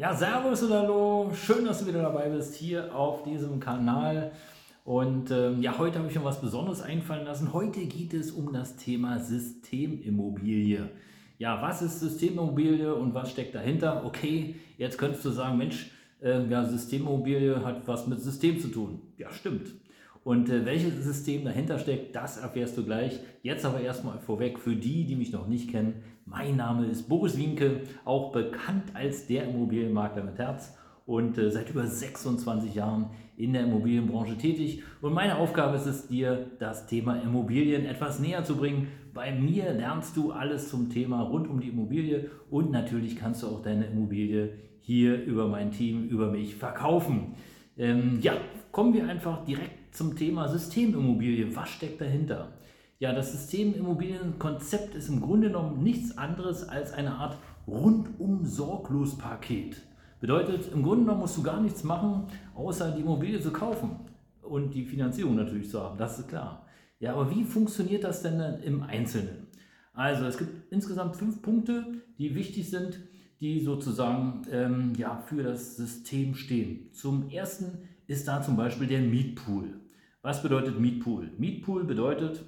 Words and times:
Ja, 0.00 0.14
Servus 0.14 0.62
und 0.62 0.72
Hallo, 0.72 1.30
schön, 1.34 1.66
dass 1.66 1.80
du 1.80 1.86
wieder 1.86 2.00
dabei 2.00 2.30
bist 2.30 2.54
hier 2.54 2.96
auf 2.96 3.22
diesem 3.22 3.60
Kanal. 3.60 4.32
Und 4.82 5.30
ähm, 5.30 5.60
ja, 5.60 5.76
heute 5.76 5.98
habe 5.98 6.08
ich 6.08 6.14
mir 6.14 6.24
was 6.24 6.40
Besonderes 6.40 6.80
einfallen 6.80 7.26
lassen. 7.26 7.52
Heute 7.52 7.80
geht 7.80 8.14
es 8.14 8.30
um 8.30 8.50
das 8.50 8.76
Thema 8.76 9.18
Systemimmobilie. 9.18 10.88
Ja, 11.36 11.60
was 11.60 11.82
ist 11.82 12.00
Systemimmobilie 12.00 12.94
und 12.94 13.12
was 13.12 13.30
steckt 13.30 13.54
dahinter? 13.54 14.02
Okay, 14.06 14.54
jetzt 14.78 14.96
könntest 14.96 15.22
du 15.26 15.28
sagen, 15.28 15.58
Mensch, 15.58 15.90
äh, 16.22 16.48
ja, 16.48 16.64
Systemimmobilie 16.64 17.62
hat 17.62 17.86
was 17.86 18.06
mit 18.06 18.22
System 18.22 18.58
zu 18.58 18.68
tun. 18.68 19.02
Ja, 19.18 19.30
stimmt. 19.30 19.66
Und 20.22 20.50
äh, 20.50 20.66
welches 20.66 21.02
System 21.02 21.44
dahinter 21.44 21.78
steckt, 21.78 22.14
das 22.14 22.36
erfährst 22.36 22.76
du 22.76 22.84
gleich. 22.84 23.20
Jetzt 23.42 23.64
aber 23.64 23.80
erstmal 23.80 24.18
vorweg 24.18 24.58
für 24.58 24.76
die, 24.76 25.06
die 25.06 25.16
mich 25.16 25.32
noch 25.32 25.48
nicht 25.48 25.70
kennen. 25.70 26.02
Mein 26.26 26.56
Name 26.56 26.86
ist 26.86 27.08
Boris 27.08 27.38
Winke, 27.38 27.80
auch 28.04 28.32
bekannt 28.32 28.94
als 28.94 29.26
der 29.26 29.48
Immobilienmakler 29.48 30.22
mit 30.22 30.38
Herz 30.38 30.76
und 31.06 31.38
äh, 31.38 31.50
seit 31.50 31.70
über 31.70 31.86
26 31.86 32.74
Jahren 32.74 33.10
in 33.36 33.54
der 33.54 33.64
Immobilienbranche 33.64 34.36
tätig. 34.36 34.82
Und 35.00 35.14
meine 35.14 35.38
Aufgabe 35.38 35.76
ist 35.76 35.86
es, 35.86 36.08
dir 36.08 36.50
das 36.58 36.86
Thema 36.86 37.16
Immobilien 37.16 37.86
etwas 37.86 38.20
näher 38.20 38.44
zu 38.44 38.56
bringen. 38.56 38.88
Bei 39.14 39.32
mir 39.32 39.72
lernst 39.72 40.16
du 40.16 40.30
alles 40.30 40.68
zum 40.68 40.90
Thema 40.90 41.22
rund 41.22 41.48
um 41.48 41.60
die 41.60 41.68
Immobilie 41.68 42.30
und 42.50 42.70
natürlich 42.70 43.16
kannst 43.16 43.42
du 43.42 43.48
auch 43.48 43.62
deine 43.62 43.86
Immobilie 43.86 44.52
hier 44.80 45.24
über 45.24 45.48
mein 45.48 45.72
Team, 45.72 46.04
über 46.04 46.30
mich 46.30 46.54
verkaufen. 46.54 47.34
Ähm, 47.76 48.18
ja, 48.20 48.34
kommen 48.70 48.94
wir 48.94 49.08
einfach 49.08 49.44
direkt 49.44 49.79
zum 49.92 50.16
Thema 50.16 50.48
Systemimmobilie. 50.48 51.54
Was 51.54 51.70
steckt 51.70 52.00
dahinter? 52.00 52.52
Ja, 52.98 53.12
das 53.12 53.32
Systemimmobilienkonzept 53.32 54.94
ist 54.94 55.08
im 55.08 55.20
Grunde 55.20 55.48
genommen 55.48 55.82
nichts 55.82 56.18
anderes 56.18 56.68
als 56.68 56.92
eine 56.92 57.12
Art 57.12 57.36
rundum 57.66 58.44
sorglos 58.44 59.16
Paket. 59.16 59.80
Bedeutet, 60.20 60.70
im 60.72 60.82
Grunde 60.82 61.04
genommen 61.04 61.20
musst 61.20 61.36
du 61.38 61.42
gar 61.42 61.60
nichts 61.60 61.82
machen, 61.82 62.24
außer 62.54 62.92
die 62.92 63.00
Immobilie 63.00 63.40
zu 63.40 63.52
kaufen 63.52 64.00
und 64.42 64.74
die 64.74 64.84
Finanzierung 64.84 65.34
natürlich 65.34 65.70
zu 65.70 65.80
haben, 65.80 65.96
das 65.96 66.18
ist 66.18 66.28
klar. 66.28 66.66
Ja, 66.98 67.14
aber 67.14 67.30
wie 67.30 67.44
funktioniert 67.44 68.04
das 68.04 68.22
denn 68.22 68.38
im 68.62 68.82
Einzelnen? 68.82 69.46
Also 69.94 70.26
es 70.26 70.36
gibt 70.36 70.70
insgesamt 70.70 71.16
fünf 71.16 71.40
Punkte, 71.40 72.02
die 72.18 72.34
wichtig 72.34 72.68
sind, 72.68 73.00
die 73.40 73.60
sozusagen 73.60 74.42
ähm, 74.50 74.92
ja, 74.98 75.16
für 75.26 75.42
das 75.42 75.76
System 75.76 76.34
stehen. 76.34 76.92
Zum 76.92 77.30
ersten 77.30 77.78
ist 78.06 78.28
da 78.28 78.42
zum 78.42 78.56
Beispiel 78.56 78.86
der 78.86 79.00
Mietpool. 79.00 79.79
Was 80.22 80.42
bedeutet 80.42 80.78
Mietpool? 80.78 81.30
Mietpool 81.38 81.84
bedeutet, 81.84 82.44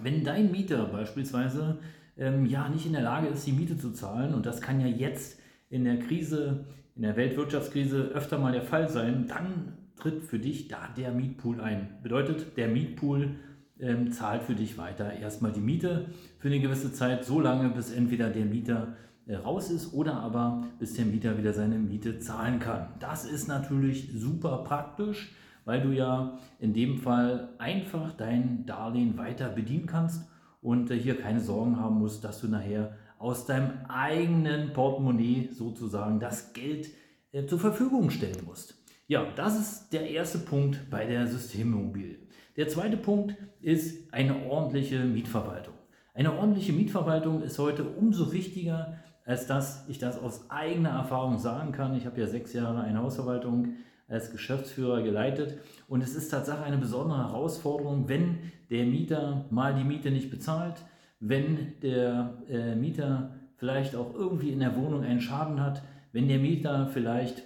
wenn 0.00 0.24
dein 0.24 0.50
Mieter 0.50 0.84
beispielsweise 0.84 1.78
ähm, 2.18 2.44
ja 2.44 2.68
nicht 2.68 2.86
in 2.86 2.92
der 2.92 3.02
Lage 3.02 3.28
ist, 3.28 3.46
die 3.46 3.52
Miete 3.52 3.78
zu 3.78 3.92
zahlen, 3.92 4.34
und 4.34 4.44
das 4.44 4.60
kann 4.60 4.80
ja 4.80 4.86
jetzt 4.86 5.40
in 5.70 5.84
der 5.84 5.98
Krise, 5.98 6.66
in 6.94 7.02
der 7.02 7.16
Weltwirtschaftskrise 7.16 8.10
öfter 8.14 8.38
mal 8.38 8.52
der 8.52 8.62
Fall 8.62 8.88
sein, 8.90 9.26
dann 9.26 9.72
tritt 9.96 10.22
für 10.22 10.38
dich 10.38 10.68
da 10.68 10.88
der 10.96 11.12
Mietpool 11.12 11.60
ein. 11.60 11.88
Bedeutet, 12.02 12.56
der 12.58 12.68
Mietpool 12.68 13.36
ähm, 13.80 14.12
zahlt 14.12 14.42
für 14.42 14.54
dich 14.54 14.76
weiter 14.76 15.12
erstmal 15.14 15.52
die 15.52 15.60
Miete 15.60 16.06
für 16.38 16.48
eine 16.48 16.60
gewisse 16.60 16.92
Zeit, 16.92 17.24
so 17.24 17.40
lange, 17.40 17.70
bis 17.70 17.90
entweder 17.90 18.28
der 18.28 18.44
Mieter 18.44 18.96
äh, 19.26 19.36
raus 19.36 19.70
ist 19.70 19.94
oder 19.94 20.14
aber 20.14 20.64
bis 20.78 20.92
der 20.94 21.06
Mieter 21.06 21.38
wieder 21.38 21.52
seine 21.54 21.78
Miete 21.78 22.18
zahlen 22.18 22.58
kann. 22.58 22.88
Das 23.00 23.24
ist 23.24 23.48
natürlich 23.48 24.10
super 24.12 24.58
praktisch, 24.58 25.32
weil 25.66 25.82
du 25.82 25.90
ja 25.90 26.38
in 26.58 26.72
dem 26.72 26.96
Fall 26.96 27.50
einfach 27.58 28.14
dein 28.14 28.64
Darlehen 28.64 29.18
weiter 29.18 29.50
bedienen 29.50 29.86
kannst 29.86 30.26
und 30.62 30.90
äh, 30.90 30.98
hier 30.98 31.20
keine 31.20 31.40
Sorgen 31.40 31.78
haben 31.78 31.98
musst, 31.98 32.24
dass 32.24 32.40
du 32.40 32.48
nachher 32.48 32.96
aus 33.18 33.44
deinem 33.44 33.72
eigenen 33.88 34.72
Portemonnaie 34.72 35.50
sozusagen 35.52 36.20
das 36.20 36.54
Geld 36.54 36.88
äh, 37.32 37.44
zur 37.46 37.58
Verfügung 37.58 38.10
stellen 38.10 38.44
musst. 38.46 38.82
Ja, 39.08 39.26
das 39.36 39.58
ist 39.58 39.92
der 39.92 40.08
erste 40.08 40.38
Punkt 40.38 40.88
bei 40.88 41.04
der 41.04 41.26
Systemimmobilie. 41.26 42.18
Der 42.56 42.68
zweite 42.68 42.96
Punkt 42.96 43.36
ist 43.60 44.12
eine 44.12 44.46
ordentliche 44.46 45.00
Mietverwaltung. 45.00 45.74
Eine 46.14 46.32
ordentliche 46.32 46.72
Mietverwaltung 46.72 47.42
ist 47.42 47.58
heute 47.58 47.84
umso 47.84 48.32
wichtiger, 48.32 48.98
als 49.24 49.46
dass 49.46 49.86
ich 49.88 49.98
das 49.98 50.18
aus 50.18 50.48
eigener 50.48 50.90
Erfahrung 50.90 51.38
sagen 51.38 51.72
kann. 51.72 51.96
Ich 51.96 52.06
habe 52.06 52.20
ja 52.20 52.26
sechs 52.28 52.52
Jahre 52.52 52.82
eine 52.82 53.02
Hausverwaltung 53.02 53.74
als 54.08 54.30
Geschäftsführer 54.30 55.02
geleitet. 55.02 55.58
Und 55.88 56.02
es 56.02 56.14
ist 56.14 56.28
tatsächlich 56.30 56.66
eine 56.66 56.78
besondere 56.78 57.18
Herausforderung, 57.18 58.08
wenn 58.08 58.52
der 58.70 58.84
Mieter 58.84 59.46
mal 59.50 59.74
die 59.74 59.84
Miete 59.84 60.10
nicht 60.10 60.30
bezahlt, 60.30 60.76
wenn 61.20 61.74
der 61.82 62.34
äh, 62.48 62.74
Mieter 62.74 63.30
vielleicht 63.56 63.96
auch 63.96 64.14
irgendwie 64.14 64.50
in 64.50 64.60
der 64.60 64.76
Wohnung 64.76 65.02
einen 65.02 65.20
Schaden 65.20 65.60
hat, 65.60 65.82
wenn 66.12 66.28
der 66.28 66.38
Mieter 66.38 66.88
vielleicht 66.88 67.42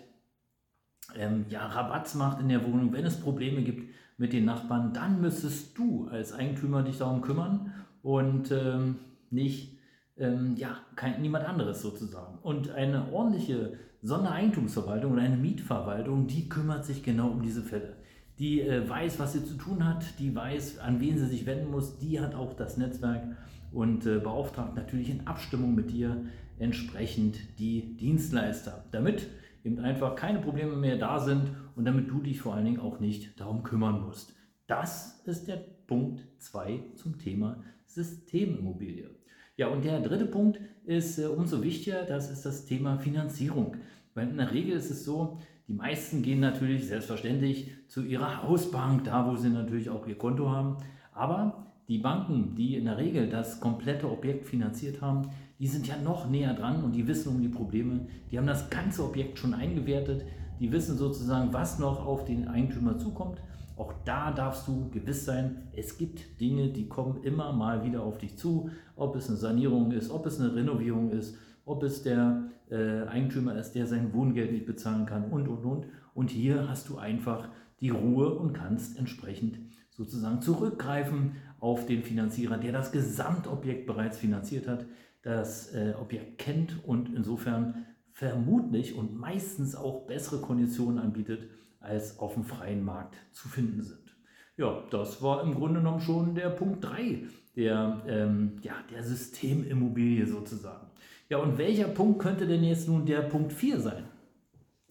ähm, 1.16 1.46
ja, 1.48 1.66
Rabatz 1.66 2.14
macht 2.14 2.40
in 2.40 2.48
der 2.48 2.64
Wohnung, 2.64 2.92
wenn 2.92 3.04
es 3.04 3.20
Probleme 3.20 3.62
gibt 3.62 3.94
mit 4.18 4.32
den 4.32 4.44
Nachbarn, 4.44 4.92
dann 4.92 5.20
müsstest 5.20 5.76
du 5.78 6.08
als 6.10 6.32
Eigentümer 6.32 6.82
dich 6.82 6.98
darum 6.98 7.20
kümmern 7.20 7.72
und 8.02 8.50
ähm, 8.52 8.96
nicht 9.30 9.78
ähm, 10.20 10.54
ja, 10.56 10.78
kein, 10.94 11.20
niemand 11.20 11.44
anderes 11.46 11.82
sozusagen. 11.82 12.38
Und 12.42 12.70
eine 12.70 13.10
ordentliche 13.12 13.78
Sondereigentumsverwaltung 14.02 15.12
oder 15.12 15.22
eine 15.22 15.36
Mietverwaltung, 15.36 16.26
die 16.26 16.48
kümmert 16.48 16.84
sich 16.84 17.02
genau 17.02 17.28
um 17.28 17.42
diese 17.42 17.62
Fälle. 17.62 17.96
Die 18.38 18.60
äh, 18.60 18.88
weiß, 18.88 19.18
was 19.18 19.32
sie 19.32 19.44
zu 19.44 19.54
tun 19.54 19.84
hat, 19.84 20.18
die 20.18 20.34
weiß, 20.34 20.78
an 20.78 21.00
wen 21.00 21.18
sie 21.18 21.26
sich 21.26 21.46
wenden 21.46 21.70
muss, 21.70 21.98
die 21.98 22.20
hat 22.20 22.34
auch 22.34 22.54
das 22.54 22.76
Netzwerk 22.76 23.24
und 23.72 24.06
äh, 24.06 24.18
beauftragt 24.18 24.76
natürlich 24.76 25.10
in 25.10 25.26
Abstimmung 25.26 25.74
mit 25.74 25.90
dir 25.90 26.24
entsprechend 26.58 27.58
die 27.58 27.96
Dienstleister, 27.96 28.84
damit 28.92 29.28
eben 29.64 29.78
einfach 29.78 30.14
keine 30.14 30.40
Probleme 30.40 30.76
mehr 30.76 30.96
da 30.96 31.18
sind 31.18 31.50
und 31.76 31.84
damit 31.84 32.10
du 32.10 32.20
dich 32.20 32.40
vor 32.40 32.54
allen 32.54 32.64
Dingen 32.64 32.80
auch 32.80 33.00
nicht 33.00 33.38
darum 33.40 33.62
kümmern 33.62 34.02
musst. 34.02 34.34
Das 34.66 35.22
ist 35.26 35.48
der 35.48 35.56
Punkt 35.56 36.20
2 36.38 36.82
zum 36.94 37.18
Thema 37.18 37.62
Systemimmobilie. 37.86 39.19
Ja, 39.60 39.68
und 39.68 39.84
der 39.84 40.00
dritte 40.00 40.24
Punkt 40.24 40.58
ist 40.86 41.18
äh, 41.18 41.26
umso 41.26 41.62
wichtiger, 41.62 42.04
das 42.04 42.30
ist 42.30 42.46
das 42.46 42.64
Thema 42.64 42.96
Finanzierung. 42.96 43.76
Weil 44.14 44.30
in 44.30 44.38
der 44.38 44.54
Regel 44.54 44.74
ist 44.74 44.90
es 44.90 45.04
so, 45.04 45.36
die 45.68 45.74
meisten 45.74 46.22
gehen 46.22 46.40
natürlich 46.40 46.86
selbstverständlich 46.88 47.70
zu 47.86 48.02
ihrer 48.02 48.42
Hausbank, 48.42 49.04
da 49.04 49.30
wo 49.30 49.36
sie 49.36 49.50
natürlich 49.50 49.90
auch 49.90 50.06
ihr 50.06 50.16
Konto 50.16 50.48
haben. 50.48 50.78
Aber 51.12 51.66
die 51.88 51.98
Banken, 51.98 52.54
die 52.54 52.74
in 52.74 52.86
der 52.86 52.96
Regel 52.96 53.28
das 53.28 53.60
komplette 53.60 54.10
Objekt 54.10 54.46
finanziert 54.46 55.02
haben, 55.02 55.28
die 55.58 55.66
sind 55.66 55.86
ja 55.86 55.98
noch 55.98 56.30
näher 56.30 56.54
dran 56.54 56.82
und 56.82 56.92
die 56.92 57.06
wissen 57.06 57.28
um 57.28 57.42
die 57.42 57.48
Probleme. 57.48 58.06
Die 58.30 58.38
haben 58.38 58.46
das 58.46 58.70
ganze 58.70 59.04
Objekt 59.04 59.38
schon 59.38 59.52
eingewertet. 59.52 60.24
Die 60.58 60.72
wissen 60.72 60.96
sozusagen, 60.96 61.52
was 61.52 61.78
noch 61.78 62.06
auf 62.06 62.24
den 62.24 62.48
Eigentümer 62.48 62.96
zukommt. 62.96 63.42
Auch 63.80 63.94
da 64.04 64.30
darfst 64.30 64.68
du 64.68 64.90
gewiss 64.90 65.24
sein, 65.24 65.70
es 65.72 65.96
gibt 65.96 66.38
Dinge, 66.38 66.68
die 66.68 66.86
kommen 66.86 67.22
immer 67.22 67.50
mal 67.54 67.82
wieder 67.82 68.02
auf 68.02 68.18
dich 68.18 68.36
zu. 68.36 68.68
Ob 68.94 69.16
es 69.16 69.30
eine 69.30 69.38
Sanierung 69.38 69.90
ist, 69.92 70.10
ob 70.10 70.26
es 70.26 70.38
eine 70.38 70.54
Renovierung 70.54 71.10
ist, 71.12 71.38
ob 71.64 71.82
es 71.82 72.02
der 72.02 72.50
äh, 72.70 73.06
Eigentümer 73.06 73.56
ist, 73.56 73.72
der 73.72 73.86
sein 73.86 74.12
Wohngeld 74.12 74.52
nicht 74.52 74.66
bezahlen 74.66 75.06
kann 75.06 75.30
und, 75.30 75.48
und, 75.48 75.64
und. 75.64 75.86
Und 76.12 76.28
hier 76.28 76.68
hast 76.68 76.90
du 76.90 76.98
einfach 76.98 77.48
die 77.80 77.88
Ruhe 77.88 78.34
und 78.34 78.52
kannst 78.52 78.98
entsprechend 78.98 79.58
sozusagen 79.88 80.42
zurückgreifen 80.42 81.36
auf 81.58 81.86
den 81.86 82.02
Finanzierer, 82.02 82.58
der 82.58 82.72
das 82.72 82.92
Gesamtobjekt 82.92 83.86
bereits 83.86 84.18
finanziert 84.18 84.68
hat, 84.68 84.84
das 85.22 85.72
äh, 85.72 85.94
Objekt 85.98 86.36
kennt 86.36 86.84
und 86.86 87.14
insofern 87.14 87.86
vermutlich 88.12 88.94
und 88.94 89.18
meistens 89.18 89.74
auch 89.74 90.06
bessere 90.06 90.42
Konditionen 90.42 90.98
anbietet 90.98 91.48
als 91.80 92.18
auf 92.18 92.34
dem 92.34 92.44
freien 92.44 92.84
Markt 92.84 93.16
zu 93.32 93.48
finden 93.48 93.82
sind. 93.82 94.16
Ja, 94.56 94.84
das 94.90 95.22
war 95.22 95.42
im 95.42 95.54
Grunde 95.54 95.80
genommen 95.80 96.00
schon 96.00 96.34
der 96.34 96.50
Punkt 96.50 96.84
3 96.84 97.26
der, 97.56 98.02
ähm, 98.06 98.58
ja, 98.62 98.74
der 98.90 99.02
Systemimmobilie 99.02 100.26
sozusagen. 100.26 100.86
Ja, 101.28 101.38
und 101.38 101.58
welcher 101.58 101.88
Punkt 101.88 102.20
könnte 102.20 102.46
denn 102.46 102.64
jetzt 102.64 102.88
nun 102.88 103.06
der 103.06 103.22
Punkt 103.22 103.52
4 103.52 103.80
sein? 103.80 104.04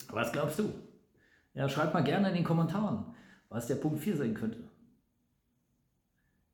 Was 0.10 0.32
glaubst 0.32 0.60
du? 0.60 0.74
Ja, 1.54 1.68
schreib 1.68 1.94
mal 1.94 2.04
gerne 2.04 2.30
in 2.30 2.36
den 2.36 2.44
Kommentaren, 2.44 3.06
was 3.50 3.68
der 3.68 3.76
Punkt 3.76 4.00
4 4.00 4.18
sein 4.18 4.34
könnte. 4.34 4.60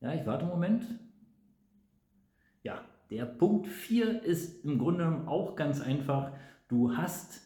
Ja, 0.00 0.14
ich 0.14 0.26
warte 0.26 0.42
einen 0.42 0.52
Moment. 0.52 0.84
Ja, 2.62 2.84
der 3.10 3.26
Punkt 3.26 3.66
4 3.66 4.22
ist 4.22 4.64
im 4.64 4.78
Grunde 4.78 5.04
genommen 5.04 5.28
auch 5.28 5.54
ganz 5.54 5.80
einfach. 5.80 6.32
Du 6.68 6.96
hast 6.96 7.40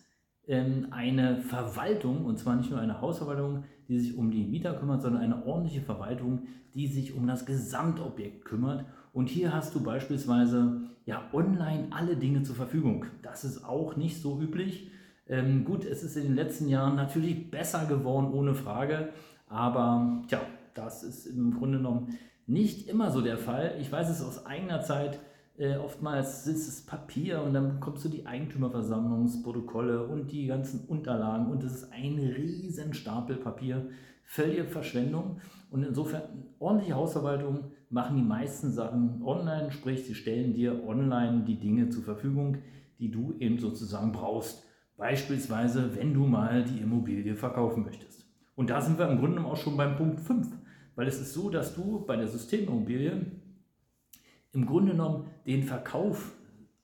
eine 0.91 1.39
Verwaltung, 1.39 2.25
und 2.25 2.39
zwar 2.39 2.57
nicht 2.57 2.71
nur 2.71 2.81
eine 2.81 3.01
Hausverwaltung, 3.01 3.65
die 3.89 3.99
sich 3.99 4.17
um 4.17 4.31
die 4.31 4.45
Mieter 4.45 4.75
kümmert, 4.75 5.03
sondern 5.03 5.23
eine 5.23 5.47
ordentliche 5.47 5.81
Verwaltung, 5.81 6.43
die 6.75 6.87
sich 6.87 7.15
um 7.15 7.27
das 7.27 7.47
Gesamtobjekt 7.47 8.45
kümmert. 8.45 8.85
Und 9.13 9.29
hier 9.29 9.53
hast 9.53 9.75
du 9.75 9.83
beispielsweise 9.83 10.83
ja 11.05 11.23
online 11.33 11.89
alle 11.91 12.17
Dinge 12.17 12.43
zur 12.43 12.57
Verfügung. 12.57 13.07
Das 13.23 13.45
ist 13.45 13.65
auch 13.65 13.97
nicht 13.97 14.21
so 14.21 14.41
üblich. 14.41 14.91
Ähm, 15.29 15.65
gut, 15.65 15.85
es 15.85 16.03
ist 16.03 16.17
in 16.17 16.25
den 16.25 16.35
letzten 16.35 16.69
Jahren 16.69 16.97
natürlich 16.97 17.51
besser 17.51 17.87
geworden, 17.87 18.33
ohne 18.33 18.55
Frage. 18.55 19.11
Aber 19.49 20.23
tja, 20.29 20.41
das 20.75 21.03
ist 21.03 21.27
im 21.27 21.55
Grunde 21.55 21.79
genommen 21.79 22.19
nicht 22.47 22.89
immer 22.89 23.11
so 23.11 23.21
der 23.21 23.39
Fall. 23.39 23.77
Ich 23.81 23.91
weiß 23.91 24.11
es 24.11 24.23
aus 24.23 24.47
eigener 24.47 24.81
Zeit. 24.81 25.21
Äh, 25.61 25.77
oftmals 25.77 26.45
sitzt 26.45 26.69
es 26.69 26.87
Papier 26.87 27.43
und 27.43 27.53
dann 27.53 27.75
bekommst 27.75 28.03
du 28.07 28.09
die 28.09 28.25
Eigentümerversammlungsprotokolle 28.25 30.07
und 30.07 30.33
die 30.33 30.47
ganzen 30.47 30.87
Unterlagen 30.87 31.51
und 31.51 31.63
es 31.63 31.75
ist 31.75 31.93
ein 31.93 32.19
riesen 32.19 32.95
Stapel 32.95 33.37
Papier. 33.37 33.91
Völlige 34.25 34.65
Verschwendung. 34.65 35.37
Und 35.71 35.83
insofern, 35.83 36.23
ordentliche 36.61 36.95
Hausverwaltung 36.95 37.73
machen 37.91 38.17
die 38.17 38.23
meisten 38.23 38.71
Sachen 38.71 39.23
online, 39.23 39.71
sprich, 39.71 40.07
sie 40.07 40.15
stellen 40.15 40.55
dir 40.55 40.83
online 40.87 41.45
die 41.45 41.61
Dinge 41.61 41.91
zur 41.91 42.05
Verfügung, 42.05 42.57
die 42.99 43.11
du 43.11 43.35
eben 43.39 43.59
sozusagen 43.59 44.13
brauchst. 44.13 44.65
Beispielsweise, 44.97 45.95
wenn 45.95 46.15
du 46.15 46.25
mal 46.25 46.65
die 46.65 46.81
Immobilie 46.81 47.35
verkaufen 47.35 47.85
möchtest. 47.85 48.25
Und 48.55 48.71
da 48.71 48.81
sind 48.81 48.99
wir 48.99 49.11
im 49.11 49.19
Grunde 49.19 49.45
auch 49.45 49.57
schon 49.59 49.77
beim 49.77 49.97
Punkt 49.97 50.21
5. 50.21 50.57
Weil 50.95 51.07
es 51.07 51.21
ist 51.21 51.35
so, 51.35 51.51
dass 51.51 51.75
du 51.75 52.07
bei 52.07 52.17
der 52.17 52.29
Systemimmobilie 52.29 53.27
im 54.53 54.67
Grunde 54.67 54.93
genommen 54.93 55.27
den 55.47 55.63
Verkauf 55.63 56.33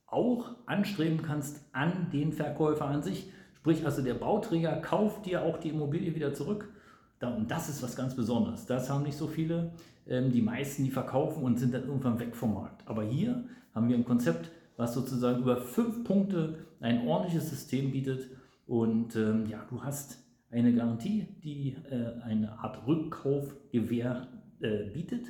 auch 0.06 0.56
anstreben 0.66 1.22
kannst 1.22 1.64
an 1.72 2.10
den 2.12 2.32
Verkäufer 2.32 2.86
an 2.86 3.02
sich. 3.02 3.30
Sprich, 3.54 3.84
also 3.84 4.02
der 4.02 4.14
Bauträger 4.14 4.76
kauft 4.76 5.26
dir 5.26 5.42
auch 5.42 5.58
die 5.58 5.70
Immobilie 5.70 6.14
wieder 6.14 6.32
zurück. 6.32 6.72
Und 7.20 7.50
das 7.50 7.68
ist 7.68 7.82
was 7.82 7.96
ganz 7.96 8.14
Besonderes. 8.14 8.66
Das 8.66 8.88
haben 8.90 9.02
nicht 9.02 9.16
so 9.16 9.26
viele. 9.26 9.72
Ähm, 10.06 10.30
die 10.30 10.42
meisten, 10.42 10.84
die 10.84 10.90
verkaufen 10.90 11.42
und 11.42 11.58
sind 11.58 11.74
dann 11.74 11.84
irgendwann 11.84 12.20
weg 12.20 12.36
vom 12.36 12.54
Markt. 12.54 12.86
Aber 12.86 13.02
hier 13.02 13.44
haben 13.74 13.88
wir 13.88 13.96
ein 13.96 14.04
Konzept, 14.04 14.50
was 14.76 14.94
sozusagen 14.94 15.40
über 15.40 15.56
fünf 15.56 16.04
Punkte 16.04 16.58
ein 16.80 17.08
ordentliches 17.08 17.50
System 17.50 17.90
bietet. 17.90 18.30
Und 18.66 19.16
ähm, 19.16 19.46
ja, 19.46 19.64
du 19.68 19.82
hast 19.82 20.22
eine 20.50 20.72
Garantie, 20.72 21.26
die 21.42 21.76
äh, 21.90 22.20
eine 22.22 22.58
Art 22.58 22.86
Rückkaufgewähr 22.86 24.28
äh, 24.60 24.90
bietet. 24.90 25.26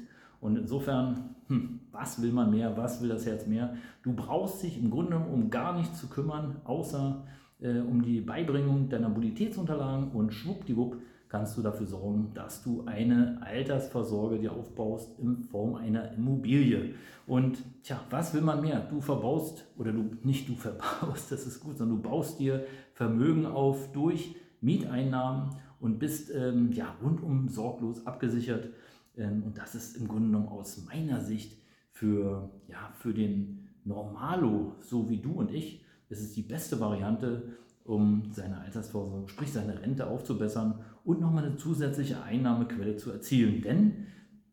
Und 0.46 0.56
insofern, 0.56 1.34
hm, 1.48 1.80
was 1.90 2.22
will 2.22 2.32
man 2.32 2.50
mehr, 2.50 2.76
was 2.76 3.02
will 3.02 3.08
das 3.08 3.26
Herz 3.26 3.46
mehr? 3.46 3.74
Du 4.02 4.14
brauchst 4.14 4.62
dich 4.62 4.78
im 4.78 4.90
Grunde 4.90 5.18
um 5.18 5.50
gar 5.50 5.76
nichts 5.76 5.98
zu 5.98 6.06
kümmern, 6.06 6.60
außer 6.64 7.24
äh, 7.60 7.80
um 7.80 8.00
die 8.00 8.20
Beibringung 8.20 8.88
deiner 8.88 9.10
Bonitätsunterlagen 9.10 10.12
und 10.12 10.32
schwuppdiwupp 10.32 10.98
kannst 11.28 11.58
du 11.58 11.62
dafür 11.62 11.86
sorgen, 11.86 12.30
dass 12.34 12.62
du 12.62 12.84
eine 12.86 13.40
Altersvorsorge 13.42 14.38
dir 14.38 14.52
aufbaust 14.52 15.18
in 15.18 15.42
Form 15.42 15.74
einer 15.74 16.12
Immobilie. 16.12 16.94
Und 17.26 17.58
tja, 17.82 18.00
was 18.10 18.32
will 18.32 18.42
man 18.42 18.60
mehr? 18.60 18.78
Du 18.88 19.00
verbaust, 19.00 19.66
oder 19.76 19.92
du 19.92 20.10
nicht 20.22 20.48
du 20.48 20.54
verbaust, 20.54 21.32
das 21.32 21.44
ist 21.44 21.58
gut, 21.58 21.76
sondern 21.76 22.00
du 22.00 22.08
baust 22.08 22.38
dir 22.38 22.64
Vermögen 22.92 23.46
auf 23.46 23.90
durch 23.92 24.36
Mieteinnahmen 24.60 25.50
und 25.80 25.98
bist 25.98 26.30
ähm, 26.32 26.70
ja, 26.72 26.94
rundum 27.02 27.48
sorglos 27.48 28.06
abgesichert. 28.06 28.68
Ähm, 29.16 29.42
und 29.44 29.58
das 29.58 29.74
ist 29.74 29.96
im 29.96 30.08
Grunde 30.08 30.28
genommen 30.28 30.48
aus 30.48 30.84
meiner 30.84 31.20
Sicht 31.20 31.56
für, 31.90 32.50
ja, 32.68 32.92
für 32.98 33.14
den 33.14 33.68
Normalo, 33.84 34.74
so 34.80 35.08
wie 35.08 35.18
du 35.18 35.32
und 35.32 35.50
ich, 35.50 35.84
ist 36.08 36.20
es 36.20 36.32
die 36.34 36.42
beste 36.42 36.78
Variante, 36.80 37.56
um 37.84 38.32
seine 38.32 38.58
Altersvorsorge, 38.60 39.28
sprich 39.28 39.52
seine 39.52 39.80
Rente 39.80 40.06
aufzubessern 40.08 40.80
und 41.04 41.20
nochmal 41.20 41.44
eine 41.44 41.56
zusätzliche 41.56 42.22
Einnahmequelle 42.22 42.96
zu 42.96 43.12
erzielen. 43.12 43.62
Denn 43.62 44.06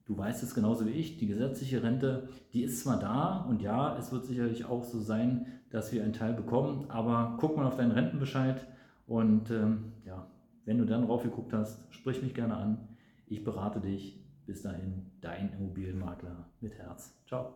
du 0.05 0.17
weißt 0.17 0.43
es 0.43 0.53
genauso 0.53 0.85
wie 0.85 0.91
ich, 0.91 1.17
die 1.17 1.27
gesetzliche 1.27 1.81
Rente, 1.81 2.29
die 2.53 2.63
ist 2.63 2.81
zwar 2.81 2.99
da 2.99 3.45
und 3.49 3.61
ja, 3.61 3.97
es 3.97 4.11
wird 4.11 4.25
sicherlich 4.25 4.65
auch 4.65 4.83
so 4.83 4.99
sein, 4.99 5.47
dass 5.71 5.91
wir 5.91 6.03
einen 6.03 6.13
Teil 6.13 6.33
bekommen, 6.33 6.85
aber 6.89 7.37
guck 7.39 7.57
mal 7.57 7.65
auf 7.65 7.75
deinen 7.75 7.91
Rentenbescheid 7.91 8.67
und 9.07 9.49
ähm, 9.49 9.93
ja, 10.05 10.27
wenn 10.65 10.77
du 10.77 10.85
dann 10.85 11.07
drauf 11.07 11.23
geguckt 11.23 11.53
hast, 11.53 11.91
sprich 11.91 12.21
mich 12.21 12.33
gerne 12.33 12.55
an. 12.55 12.87
Ich 13.27 13.43
berate 13.43 13.79
dich. 13.79 14.22
Bis 14.45 14.61
dahin, 14.61 15.11
dein 15.21 15.53
Immobilienmakler 15.53 16.49
mit 16.59 16.75
Herz. 16.75 17.13
Ciao. 17.27 17.53